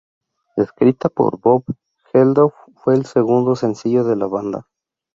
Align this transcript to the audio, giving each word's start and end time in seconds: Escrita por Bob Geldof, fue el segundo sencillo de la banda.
Escrita 0.57 1.09
por 1.09 1.39
Bob 1.39 1.63
Geldof, 2.11 2.55
fue 2.73 2.95
el 2.95 3.05
segundo 3.05 3.55
sencillo 3.55 4.03
de 4.03 4.15
la 4.15 4.25
banda. 4.25 4.67